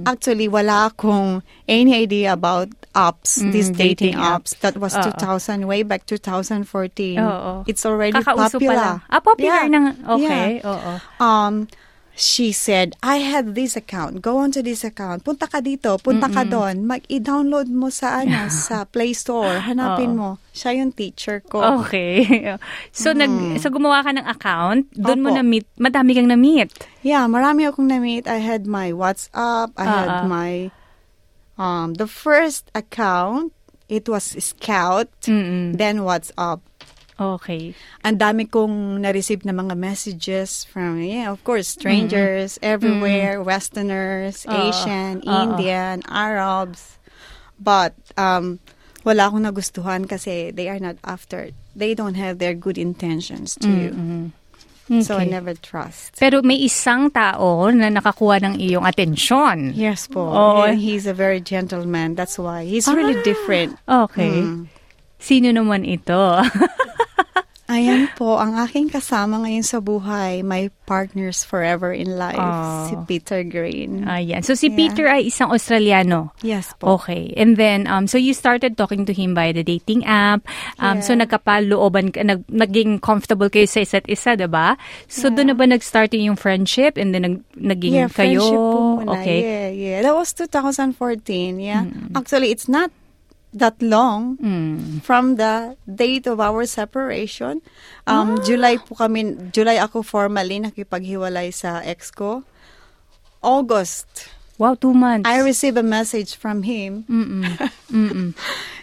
[0.06, 4.54] Actually, wala akong any idea about apps, Mm, these dating, dating apps.
[4.60, 5.02] That was Oo.
[5.10, 7.18] 2000, way back 2014.
[7.18, 7.66] Oo.
[7.66, 9.02] It's already Kakauso pa lang.
[9.02, 9.10] popular.
[9.10, 9.74] Ah, popular Yeah.
[9.74, 9.82] nga.
[10.14, 10.70] Okay, Yeah.
[10.70, 10.92] oo.
[11.18, 11.54] Um,
[12.12, 14.20] she said, I have this account.
[14.20, 15.24] Go on to this account.
[15.24, 15.96] Punta ka dito.
[15.96, 16.84] Punta ka doon.
[16.84, 19.64] Mag i-download mo sa ano, sa Play Store.
[19.64, 20.36] Hanapin mo.
[20.52, 21.82] Siya yung teacher ko.
[21.82, 22.24] Okay.
[22.92, 25.40] So, nag, so gumawa ka ng account, doon mo Opo.
[25.40, 26.68] na-meet, madami kang na-meet.
[27.00, 28.28] Yeah, marami akong na-meet.
[28.28, 29.72] I had my WhatsApp.
[29.80, 30.28] I had Ah, ah.
[30.28, 30.68] my,
[31.56, 33.52] um, the first account,
[33.88, 35.08] it was Scout.
[35.24, 35.76] Mm-mm.
[35.76, 36.60] Then WhatsApp.
[37.38, 37.74] Okay.
[38.02, 44.52] Ang dami kong na-receive na mga messages from, yeah, of course, strangers everywhere, Westerners, Oo.
[44.52, 45.30] Asian, Oo.
[45.30, 46.98] Indian, Arabs.
[47.56, 48.58] But, um,
[49.02, 53.68] wala akong nagustuhan kasi they are not after, they don't have their good intentions to
[53.70, 53.90] you.
[55.00, 55.30] So I Okay.
[55.30, 56.18] never trust.
[56.20, 59.72] Pero may isang tao na nakakuha ng iyong atensyon.
[59.72, 60.20] Yes po.
[60.20, 60.68] Oo.
[60.68, 62.12] And he's a very gentleman.
[62.12, 62.66] That's why.
[62.68, 63.24] He's really Ah.
[63.24, 63.78] different.
[63.88, 64.42] Okay.
[64.44, 64.68] Mm.
[65.22, 66.18] Sino naman ito?
[67.72, 72.84] Ayan po, ang aking kasama ngayon sa buhay, my partners forever in life, Oh.
[72.84, 74.04] si Peter Green.
[74.04, 74.44] Ayan.
[74.44, 74.76] So si Yeah.
[74.76, 76.36] Peter ay isang Australiano.
[76.44, 77.00] yes po.
[77.00, 77.32] Okay.
[77.32, 80.44] And then, um, so you started talking to him by the dating app.
[80.76, 81.24] Um, So Yeah.
[81.24, 84.76] nagkapalooban, ka- nag, naging comfortable kayo sa isa't isa, diba?
[85.08, 88.42] So doon na ba nag-start yung friendship and then nag, naging Yeah, kayo?
[88.44, 89.16] friendship po muna.
[89.16, 89.40] Okay.
[89.40, 89.98] Yeah, yeah.
[90.04, 91.88] That was 2014, yeah.
[92.12, 92.92] Actually, it's not
[93.52, 95.00] that long Mm.
[95.00, 97.60] from the date of our separation.
[98.04, 98.40] Um, Ah.
[98.40, 102.42] July po kami, July ako formally nakipaghiwalay sa ex ko.
[103.40, 105.26] August, Wow, two months.
[105.26, 107.42] I received a message from him Mm-mm.
[107.90, 108.28] Mm-mm.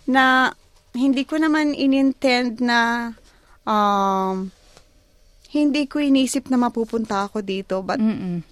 [0.05, 0.51] na
[0.91, 3.13] hindi ko naman inintend na
[3.63, 4.51] um,
[5.47, 8.43] hindi ko inisip na mapupunta ako dito but Mm-mm.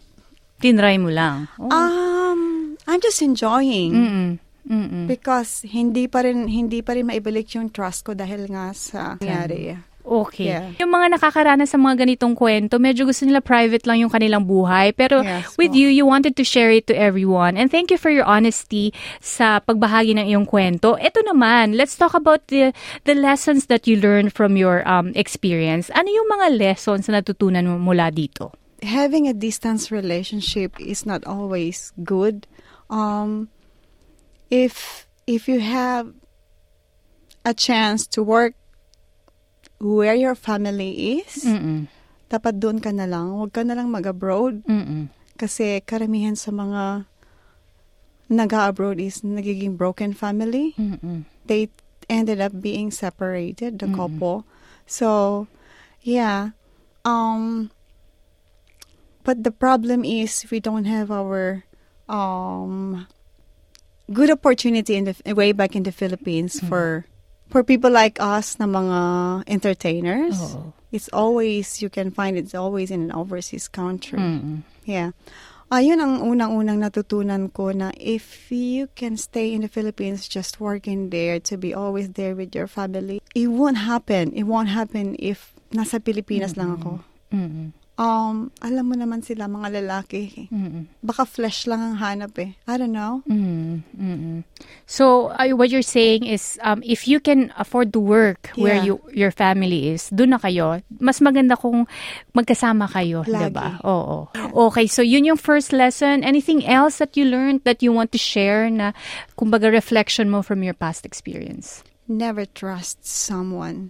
[0.58, 1.52] Tinry mo lang.
[1.60, 1.68] Oh.
[1.70, 2.42] um
[2.88, 4.30] I'm just enjoying Mm-mm.
[4.68, 5.08] Mm-mm.
[5.08, 9.80] because hindi pa rin hindi pa rin maibalik yung trust ko dahil nga sa nangyari.
[10.08, 10.48] Okay.
[10.48, 10.72] Yeah.
[10.80, 14.96] Yung mga nakakaranas sa mga ganitong kwento, medyo gusto nila private lang yung kanilang buhay.
[14.96, 15.78] Pero Yes with po.
[15.84, 17.60] you, you wanted to share it to everyone.
[17.60, 20.96] And thank you for your honesty sa pagbahagi ng iyong kwento.
[20.96, 22.72] Ito naman, let's talk about the
[23.04, 25.92] the lessons that you learned from your um, experience.
[25.92, 28.56] Ano yung mga lessons na natutunan mo mula dito?
[28.80, 32.48] Having a distance relationship is not always good.
[32.88, 33.52] Um
[34.50, 36.14] if if you have
[37.44, 38.56] a chance to work
[39.80, 41.88] where your family is, Mm-mm.
[42.28, 43.36] dapat doon ka na lang.
[43.36, 45.12] Huwag ka na lang mag-abroad Mm-mm.
[45.38, 47.08] kasi karamihan sa mga
[48.28, 50.76] nag-abroad is nagiging broken family.
[50.76, 51.24] Mm-mm.
[51.48, 51.72] They
[52.12, 54.44] ended up being separated, the couple.
[54.84, 55.48] So,
[56.04, 56.56] yeah.
[57.04, 57.72] Um,
[59.24, 61.64] but the problem is we don't have our
[62.12, 63.08] um,
[64.12, 67.06] good opportunity in the way back in the Philippines for
[67.50, 69.00] for people like us na mga
[69.48, 70.36] entertainers.
[70.56, 70.74] Oo.
[70.92, 74.20] It's always you can find it's always in an overseas country.
[74.20, 74.64] Mm-mm.
[74.88, 75.12] Yeah.
[75.68, 81.12] Ayun ang unang-unang natutunan ko na if you can stay in the Philippines just working
[81.12, 84.32] there to be always there with your family, it won't happen.
[84.32, 87.04] It won't happen if nasa Pilipinas lang ako.
[87.36, 87.76] Mm-mm.
[87.98, 90.46] Um, alam mo naman sila mga lalaki.
[90.54, 90.86] Mm-mm.
[91.02, 92.54] Baka flesh lang ang hanap eh.
[92.70, 93.26] I don't know.
[93.26, 94.46] Mm, mm-mm.
[94.86, 98.86] So uh, what you're saying is um, if you can afford to work where Yeah.
[98.86, 100.78] you your family is, doon na kayo.
[101.02, 101.90] Mas maganda kung
[102.38, 103.26] magkasama kayo.
[103.26, 103.82] 'di ba?
[103.82, 104.30] Oo.
[104.70, 106.22] Okay, so yun yung first lesson.
[106.22, 108.94] Anything else that you learned that you want to share na
[109.42, 111.82] kumbaga reflection mo from your past experience?
[112.06, 113.90] Never trust someone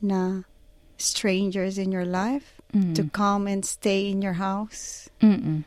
[0.00, 0.48] na
[0.96, 2.94] strangers in your life Mm.
[2.94, 5.66] to come and stay in your house, Mm-mm.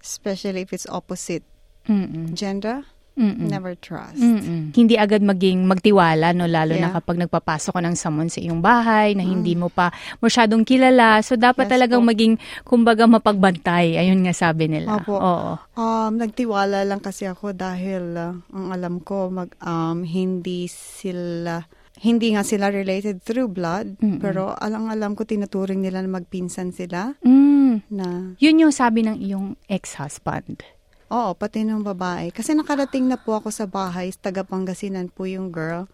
[0.00, 1.40] especially if it's opposite
[1.88, 2.36] Mm-mm.
[2.36, 2.84] gender.
[3.12, 3.44] Mm-mm.
[3.44, 4.16] Never trust.
[4.16, 4.72] Mm-mm.
[4.72, 6.48] Hindi agad maging magtiwala, no?
[6.48, 6.96] Lalo na Yeah.
[6.96, 9.92] kapag nagpapasok ka ng someone sa iyong bahay na hindi mo pa
[10.24, 11.20] masyadong kilala.
[11.20, 12.08] So, dapat Yes talagang po.
[12.08, 14.00] maging, kumbaga, mapagbantay.
[14.00, 14.96] Ayun nga sabi nila.
[14.96, 15.12] Opo.
[15.20, 15.60] Oo.
[15.76, 21.68] Um, nagtiwala lang kasi ako dahil uh, ang alam ko mag um, hindi sila
[22.02, 24.18] hindi nga sila related through blood, Mm-mm.
[24.18, 27.86] pero alang alam ko tinuturing nila na magpinsan sila Mm.
[27.88, 30.66] na Yun yung sabi ng iyong ex-husband.
[31.08, 32.32] oo, pati ng babae.
[32.32, 35.86] Kasi nakarating na po ako sa bahay, taga Pangasinan po yung girl.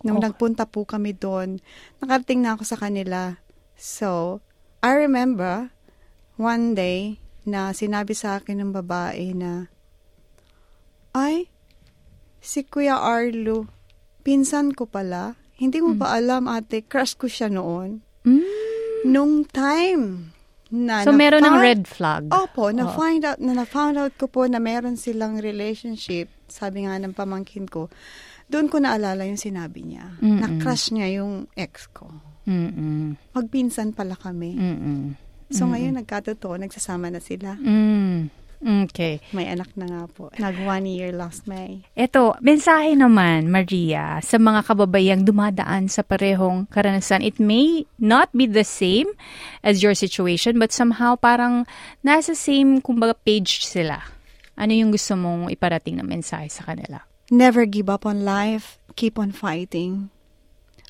[0.00, 0.24] Nung Oh.
[0.24, 1.62] nagpunta po kami doon,
[2.00, 3.38] nakarating na ako sa kanila.
[3.76, 4.40] So,
[4.80, 5.70] I remember
[6.34, 9.68] one day na sinabi sa akin ng babae na,
[11.12, 11.52] ay,
[12.40, 13.68] si Kuya Arlo,
[14.22, 15.36] pinsan ko pala.
[15.56, 18.00] Hindi mo ba alam, ate, crush ko siya noon.
[18.22, 18.44] Mm.
[19.08, 20.32] Nung time
[20.72, 22.22] na So, meron ng na-find- red flag.
[22.32, 22.94] Opo, na Oo.
[22.96, 27.68] find out na na-found out ko po na meron silang relationship, sabi nga ng pamangkin
[27.68, 27.92] ko.
[28.48, 30.16] Doon ko naalala yung sinabi niya.
[30.18, 30.40] Mm-mm.
[30.40, 32.08] Na-crush niya yung ex ko.
[32.48, 33.16] Mm-mm.
[33.32, 34.56] Magpinsan pala kami.
[34.56, 35.14] Mm-mm.
[35.52, 37.54] So ngayon nagkatotoo, nagsasama na sila.
[37.60, 38.32] Mm.
[38.62, 39.18] Okay.
[39.34, 40.30] May anak na nga po.
[40.38, 41.82] Nag one year last May.
[41.98, 47.26] Ito, mensahe naman, Maria, sa mga kababayang dumadaan sa parehong karanasan.
[47.26, 49.10] It may not be the same
[49.66, 51.66] as your situation, but somehow parang
[52.06, 53.98] nasa same, kumbaga, page sila.
[54.54, 57.02] Ano yung gusto mong iparating na mensahe sa kanila?
[57.34, 58.78] Never give up on life.
[58.94, 60.12] Keep on fighting.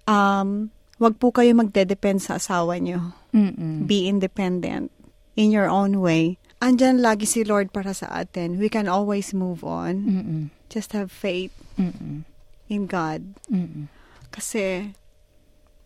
[0.04, 3.16] Um, wag po kayo magdedepend sa asawa niyo.
[3.32, 3.88] Mm-mm.
[3.88, 4.92] Be independent
[5.38, 6.41] in your own way.
[6.62, 8.54] Andyan lagi si Lord para sa atin.
[8.62, 9.94] We can always move on.
[10.06, 10.42] Mm-mm.
[10.70, 12.22] Just have faith Mm-mm.
[12.70, 13.34] in God.
[13.50, 13.90] Mm-mm.
[14.30, 14.94] Kasi,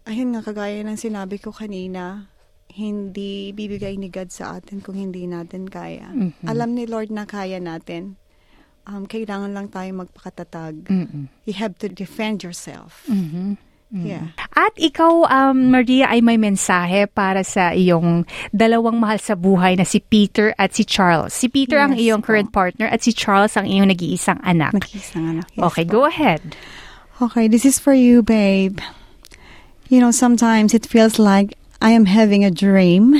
[0.04, 2.28] ayun nga, kagaya ng sinabi ko kanina,
[2.76, 6.12] hindi bibigay ni God sa atin kung hindi natin kaya.
[6.12, 6.44] Mhm.
[6.44, 8.20] Alam ni Lord na kaya natin.
[8.84, 10.92] Um, kailangan lang tayo magpakatatag.
[10.92, 11.32] Mm-mm.
[11.48, 13.08] You have to defend yourself.
[13.86, 14.02] Mhm.
[14.06, 14.24] Yeah.
[14.58, 19.86] At ikaw, um, Maria, ay may mensahe para sa iyong dalawang mahal sa buhay na
[19.86, 21.30] si Peter at si Charles.
[21.30, 22.34] Si Peter ang Yes iyong po.
[22.34, 24.74] current partner at si Charles ang iyong nag-iisang anak.
[24.74, 25.46] Nakisang anak.
[25.54, 26.02] Yes okay, po.
[26.02, 26.42] go ahead.
[27.22, 28.82] Okay, this is for you, babe.
[29.88, 33.14] You know, sometimes it feels like I am having a dream,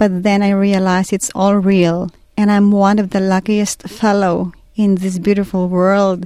[0.00, 2.08] but then I realize it's all real,
[2.40, 6.24] and I'm one of the luckiest fellow in this beautiful world.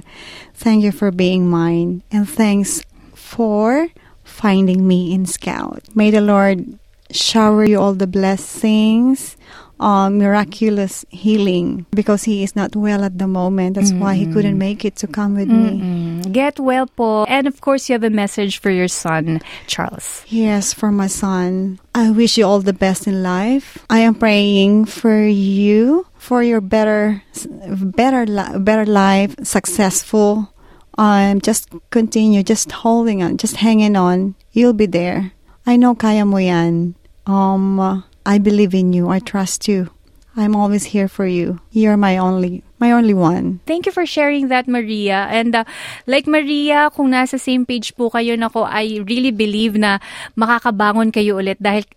[0.55, 2.79] Thank you for being mine, and thanks
[3.15, 3.87] for
[4.23, 5.83] finding me in Scout.
[5.95, 6.77] May the Lord
[7.11, 9.37] shower you all the blessings,
[9.79, 13.75] uh, miraculous healing, because he is not well at the moment.
[13.75, 15.79] That's why he couldn't make it to come with me.
[15.79, 17.25] Mm, Get well Paul.
[17.29, 20.23] And of course, you have a message for your son, Charles.
[20.27, 21.79] Yes, for my son.
[21.93, 23.77] I wish you all the best in life.
[23.89, 27.21] I am praying for you for your better
[27.69, 28.25] better
[28.59, 30.49] better life, successful.
[30.95, 34.35] Um just continue, just holding on, just hanging on.
[34.51, 35.31] You'll be there.
[35.67, 36.95] I know kaya mo yan.
[37.27, 37.79] Um
[38.25, 39.09] I believe in you.
[39.09, 39.93] I trust you.
[40.35, 41.63] I'm always here for you.
[41.71, 43.63] You're my only my only one.
[43.63, 45.31] Thank you for sharing that, Maria.
[45.31, 45.63] And uh,
[46.07, 50.03] like Maria, kung nasa same page po kayo, nako, I really believe na
[50.35, 51.87] makakabangon kayo ulit dahil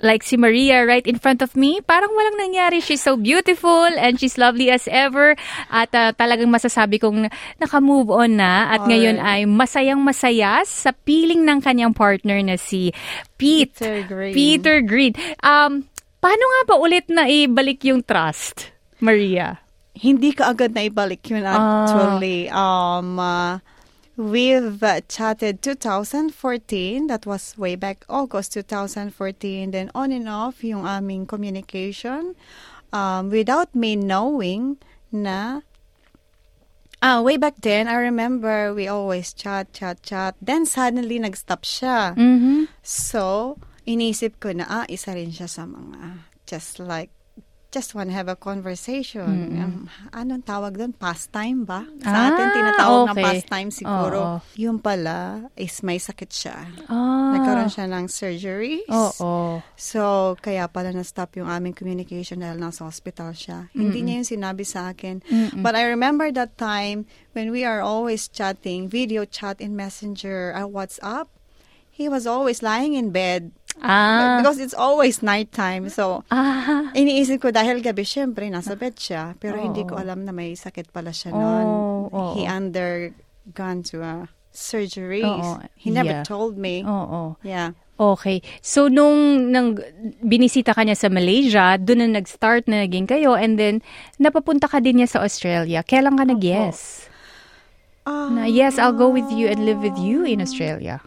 [0.00, 2.78] like si Maria right in front of me, parang walang nangyari.
[2.78, 5.34] She's so beautiful and she's lovely as ever.
[5.68, 7.26] At uh, talagang masasabi kong
[7.58, 12.94] naka-move on na at ngayon ay masayang masaya sa piling ng kanyang partner na si
[13.34, 13.74] Pete.
[13.78, 14.32] Peter Green.
[14.34, 15.12] Peter Green.
[15.42, 15.86] Um,
[16.18, 19.62] paano nga ba ulit na ibalik yung trust, Maria?
[19.98, 21.58] hindi ka agad na ibalik yun Ah.
[21.82, 22.46] actually.
[22.46, 23.58] Um, uh,
[24.18, 27.06] we've uh, chatted 2014.
[27.06, 29.70] That was way back August 2014.
[29.70, 32.34] Then on and off yung aming communication
[32.92, 34.76] um, without me knowing
[35.14, 35.62] na
[36.98, 40.34] Ah, way back then, I remember we always chat, chat, chat.
[40.42, 42.18] Then suddenly, nag-stop siya.
[42.18, 42.66] Mhm.
[42.82, 43.54] So,
[43.86, 47.14] inisip ko na, ah, isa rin siya sa mga, just like,
[47.68, 49.28] just want to have a conversation.
[49.60, 49.74] Um,
[50.16, 50.96] anong tawag doon?
[50.96, 51.84] Pastime ba?
[52.00, 53.12] Sa Ah, atin, tinatawag okay.
[53.12, 54.18] na pastime siguro.
[54.18, 54.36] Oo.
[54.56, 56.56] Yung pala, is may sakit siya.
[56.88, 57.36] Ah.
[57.36, 58.88] Nagkaroon siya ng surgeries.
[58.88, 59.60] Oo.
[59.76, 63.68] So, kaya pala na-stop yung aming communication dahil nasa hospital siya.
[63.76, 65.20] Hindi niya yung sinabi sa akin.
[65.60, 67.04] But I remember that time
[67.36, 71.28] when we are always chatting, video chat in Messenger or WhatsApp,
[71.92, 73.52] he was always lying in bed.
[73.82, 74.38] Ah.
[74.40, 75.88] Because it's always nighttime.
[75.88, 76.90] So, ah.
[76.94, 79.38] iniisip ko dahil gabi, syempre, nasa bed siya.
[79.38, 81.66] Pero hindi ko alam na may sakit pala siya Oo, noon.
[82.10, 82.22] oo.
[82.34, 84.14] He undergone to a
[84.50, 85.22] surgery.
[85.22, 86.26] Oo, He never yeah.
[86.26, 86.82] told me.
[86.82, 87.38] Oo.
[87.46, 87.78] Yeah.
[87.98, 88.46] Okay.
[88.62, 89.82] So, nung nang
[90.22, 93.82] binisita ka niya sa Malaysia, doon na nag-start na naging kayo, and then,
[94.22, 95.82] napapunta ka din niya sa Australia.
[95.82, 97.10] Kailan ka nag-yes?
[98.08, 101.02] Na, yes, I'll go with you and live with you in Australia.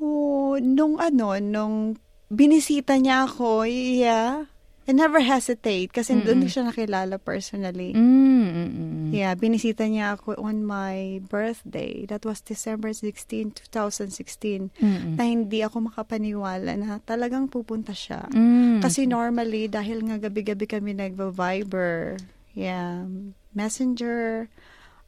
[0.00, 1.94] Oh, nung ano, nung
[2.26, 4.50] binisita niya ako, yeah,
[4.90, 7.94] I never hesitate kasi doon siya nakilala personally.
[7.94, 9.08] Mm, mm, mm.
[9.14, 12.10] Yeah, binisita niya ako on my birthday.
[12.10, 14.74] That was December 16, 2016.
[14.82, 15.14] Mm-mm.
[15.14, 18.26] Na hindi ako makapaniwala na talagang pupunta siya.
[18.34, 18.82] Mm.
[18.82, 22.18] Kasi normally, dahil nga gabi-gabi kami nagva-Viber,
[22.58, 23.06] yeah,
[23.54, 24.50] messenger,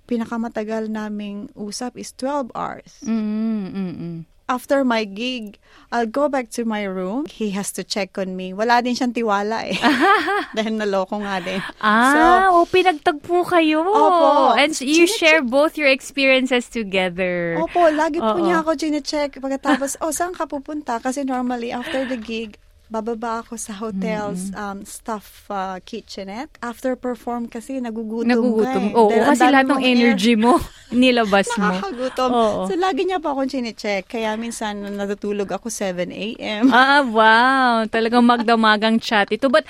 [0.07, 3.02] pinakamatagal naming usap is 12 hours.
[3.02, 4.18] Mm, mm, mm.
[4.53, 5.57] After my gig,
[5.88, 7.25] I'll go back to my room.
[7.25, 8.53] He has to check on me.
[8.53, 9.77] Wala din siyang tiwala eh.
[10.57, 11.61] Dahil naloko nga din.
[11.81, 13.81] Ah, oh, pinagtagpo kayo.
[13.81, 14.53] Opo.
[14.61, 17.57] And you Chinecheck- share both your experiences together.
[17.57, 18.45] Opo, lagi po Oo.
[18.45, 19.41] niya ako chinecheck.
[19.41, 21.01] Pagkatapos, oh, saan ka pupunta?
[21.01, 22.61] Kasi normally, after the gig,
[22.92, 26.52] bababa ako sa hotel's um, staff uh, kitchenette.
[26.61, 28.92] After perform kasi, nagugutom, Nagugutom.
[28.92, 29.00] ka eh.
[29.00, 29.96] Oo, kasi lahat ng air.
[29.96, 30.61] energy mo,
[30.92, 31.72] nilabas mo.
[31.72, 32.28] Nakakagutom.
[32.28, 32.61] Oo.
[32.68, 34.05] So, lagi niya pa akong chinecheck.
[34.05, 36.68] Kaya minsan, natutulog ako 7 a.m.
[36.68, 37.88] Ah, wow.
[37.88, 39.48] Talagang magdamagang chat ito.
[39.48, 39.64] But,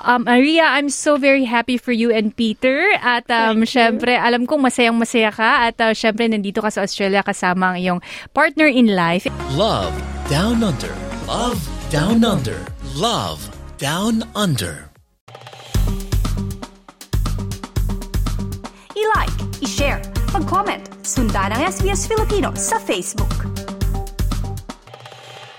[0.00, 2.88] um, Maria, I'm so very happy for you and Peter.
[3.04, 5.68] At, um, syempre, alam kong masayang-masaya ka.
[5.68, 8.00] At, uh, syempre, nandito ka sa Australia kasama ang iyong
[8.32, 9.28] partner in life.
[9.52, 9.92] Love
[10.32, 10.96] Down Under.
[11.28, 11.60] Love
[11.92, 12.64] Down Under.
[12.94, 13.44] Love
[13.76, 14.88] Down Under.
[18.96, 20.00] I-like, i-share,
[20.32, 23.44] mag-comment, sundan ang SBS Filipino sa Facebook.